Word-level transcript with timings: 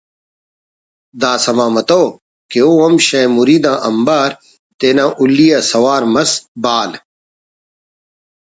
دا 1.21 1.31
سما 1.45 1.67
متو 1.75 2.03
کہ 2.51 2.59
او 2.65 2.71
ہم 2.83 2.95
شہ 3.07 3.21
مرید 3.37 3.65
آنبار 3.89 4.29
تینا 4.79 5.05
ہلی 5.19 5.47
آ 5.57 5.59
سوار 5.71 6.03
مس 6.13 6.31
بال 6.63 6.91